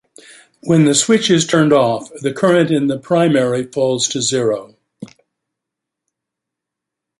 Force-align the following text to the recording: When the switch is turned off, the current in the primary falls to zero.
When 0.61 0.85
the 0.85 0.95
switch 0.95 1.29
is 1.29 1.45
turned 1.45 1.71
off, 1.71 2.09
the 2.21 2.33
current 2.33 2.71
in 2.71 2.87
the 2.87 2.97
primary 2.97 3.65
falls 3.65 4.07
to 4.07 4.19
zero. 4.23 4.75